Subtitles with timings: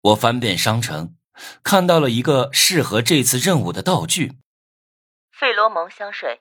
[0.00, 1.16] 我翻遍商城，
[1.62, 4.38] 看到了一个适合这次任务的道具——
[5.32, 6.40] 费罗蒙香水，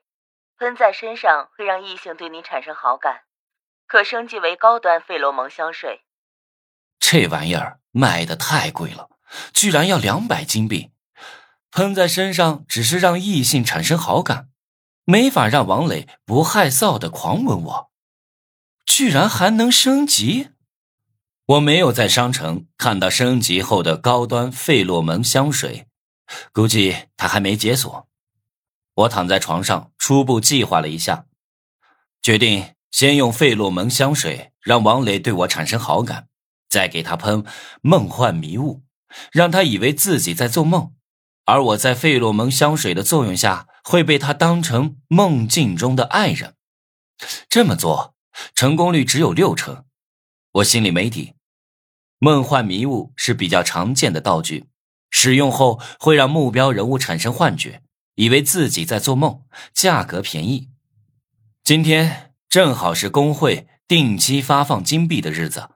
[0.57, 3.21] 喷在身上会让异性对你产生好感，
[3.87, 6.01] 可升级为高端费罗蒙香水。
[6.99, 9.09] 这玩意儿卖的太贵了，
[9.53, 10.91] 居然要两百金币。
[11.71, 14.49] 喷在身上只是让异性产生好感，
[15.03, 17.91] 没法让王磊不害臊的狂吻我。
[18.85, 20.49] 居然还能升级！
[21.47, 25.87] 我没有在商城看到升级后的高端费洛蒙香水，
[26.51, 28.09] 估计它还没解锁。
[28.95, 31.25] 我躺在床上，初步计划了一下，
[32.21, 36.27] 决定先用费洛蒙香水让王磊对我产生好感，
[36.67, 37.45] 再给他喷
[37.79, 38.83] 梦幻迷雾，
[39.31, 40.91] 让他以为自己在做梦。
[41.45, 46.55] 而我在费洛蒙香水的作用下，会被他当成梦境中的爱人。
[47.47, 48.15] 这么做
[48.53, 49.85] 成功率只有六成，
[50.51, 51.35] 我心里没底。
[52.19, 54.65] 梦幻迷雾是比较常见的道具，
[55.11, 57.83] 使用后会让目标人物产生幻觉，
[58.15, 59.41] 以为自己在做梦。
[59.71, 60.69] 价格便宜。
[61.63, 65.69] 今天正好是工会定期发放金币的日子，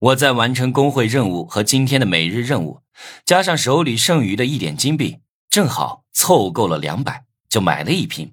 [0.00, 2.80] 我在完成工会任务和今天的每日任务。
[3.24, 5.18] 加上手里剩余的一点金币，
[5.48, 8.32] 正好凑够了两百，就买了一瓶。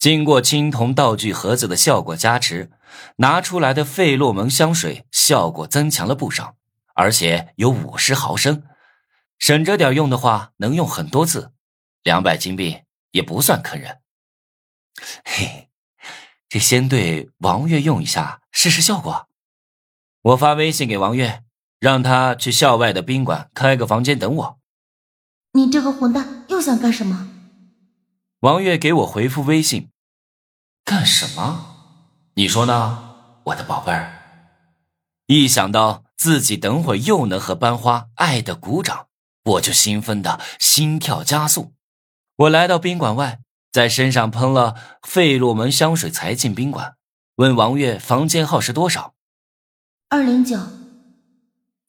[0.00, 2.72] 经过青铜道具盒子的效果加持，
[3.16, 6.56] 拿出来的费洛蒙香水效果增强了不少，
[6.94, 8.64] 而且有五十毫升，
[9.38, 11.52] 省着点用的话能用很多次。
[12.02, 12.78] 两百金币
[13.12, 14.00] 也不算坑人。
[15.24, 15.68] 嘿，
[16.48, 19.28] 这先对王月用一下试试效果。
[20.22, 21.44] 我发微信给王月。
[21.80, 24.58] 让他去校外的宾馆开个房间等我。
[25.52, 27.39] 你这个混蛋又想干什么？
[28.40, 29.90] 王月给我回复微信
[30.82, 31.76] ：“干什么？
[32.36, 34.16] 你说呢，我的宝贝儿？”
[35.28, 39.08] 一想到自己等会又能和班花爱的鼓掌，
[39.44, 41.74] 我就兴奋的心跳加速。
[42.36, 46.94] 我来到宾馆外，在身上喷了费洛蒙香水才进宾馆，
[47.34, 49.12] 问王月房间号是多少？
[50.08, 50.58] 二零九。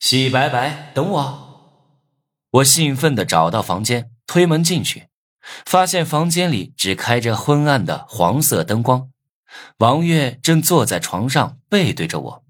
[0.02, 2.10] 洗白白，等我！
[2.52, 5.08] 我兴奋的找到房间，推门进去，
[5.66, 9.12] 发现房间里只开着昏暗的黄色灯光，
[9.78, 12.44] 王月正坐在床上背对着我，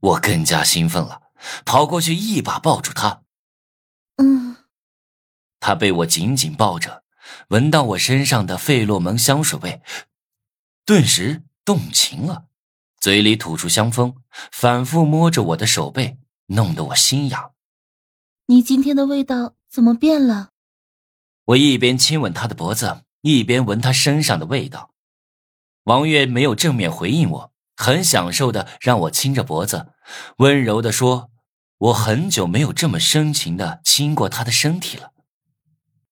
[0.00, 1.22] 我更加兴奋了，
[1.64, 3.22] 跑过去一把抱住他。
[4.16, 4.56] 嗯，
[5.60, 7.02] 他被我紧紧抱着，
[7.48, 9.82] 闻到我身上的费洛蒙香水味，
[10.84, 12.46] 顿时动情了，
[12.98, 14.14] 嘴里吐出香风，
[14.52, 16.18] 反复摸着我的手背。
[16.50, 17.54] 弄得我心痒。
[18.46, 20.50] 你今天的味道怎么变了？
[21.46, 24.90] 我一边亲吻他的脖子，一边闻他身上的味道。
[25.84, 29.92] 王月没有正面回应我，很享受的让我亲着脖子，
[30.38, 31.30] 温柔的说
[31.78, 35.12] ：“我很久没有这么深情的亲过他的身体了。”